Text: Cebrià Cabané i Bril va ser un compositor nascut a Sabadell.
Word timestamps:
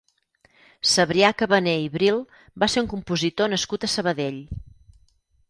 Cebrià 0.91 1.29
Cabané 1.41 1.75
i 1.81 1.91
Bril 1.97 2.17
va 2.65 2.71
ser 2.77 2.85
un 2.85 2.91
compositor 2.95 3.53
nascut 3.55 3.87
a 3.87 3.93
Sabadell. 3.99 4.43